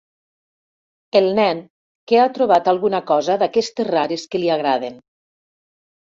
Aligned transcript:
El 1.17 1.27
nen, 1.39 1.59
que 2.11 2.17
ha 2.21 2.31
trobat 2.37 2.69
alguna 2.71 3.01
cosa 3.11 3.35
d'aquestes 3.43 3.87
rares 3.89 4.23
que 4.33 4.41
li 4.41 4.49
agraden. 4.55 4.97